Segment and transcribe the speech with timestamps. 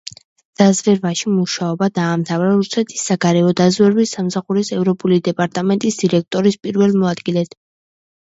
[0.59, 7.55] დაზვერვაში მუშაობა დაამთავრა რუსეთის საგარეო დაზვერვის სამსახურის ევროპული დეპარტამენტის დირექტორის პირველ მოადგილედ.